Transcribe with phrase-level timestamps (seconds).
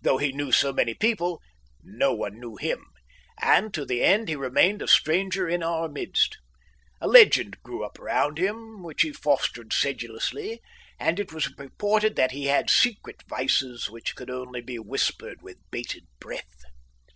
[0.00, 1.42] Though he knew so many people,
[1.82, 2.86] no one knew him,
[3.42, 6.38] and to the end he remained a stranger in our midst.
[7.00, 10.60] A legend grew up around him, which he fostered sedulously,
[11.00, 15.56] and it was reported that he had secret vices which could only be whispered with
[15.72, 16.60] bated breath.